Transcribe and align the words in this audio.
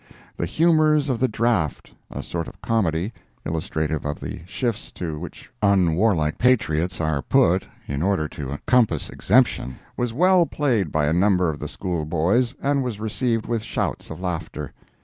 "The 0.35 0.47
Humors 0.47 1.09
of 1.09 1.19
the 1.19 1.27
Draft," 1.27 1.91
a 2.09 2.23
sort 2.23 2.47
of 2.47 2.59
comedy, 2.59 3.13
illustrative 3.45 4.03
of 4.03 4.19
the 4.19 4.39
shifts 4.47 4.89
to 4.93 5.19
which 5.19 5.51
unwarlike 5.61 6.39
patriots 6.39 6.99
are 6.99 7.21
put 7.21 7.67
in 7.87 8.01
order 8.01 8.27
to 8.29 8.57
compass 8.65 9.11
exemption, 9.11 9.77
was 9.95 10.11
well 10.11 10.47
played 10.47 10.91
by 10.91 11.05
a 11.05 11.13
number 11.13 11.51
of 11.51 11.59
the 11.59 11.67
School 11.67 12.05
boys, 12.05 12.55
and 12.63 12.83
was 12.83 12.99
received 12.99 13.45
with 13.45 13.61
shouts 13.61 14.09
of 14.09 14.19
laughter. 14.19 14.73